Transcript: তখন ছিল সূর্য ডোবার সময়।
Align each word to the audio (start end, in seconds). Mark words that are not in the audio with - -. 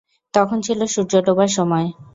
তখন 0.33 0.57
ছিল 0.61 0.79
সূর্য 0.93 1.13
ডোবার 1.25 1.49
সময়। 1.57 1.87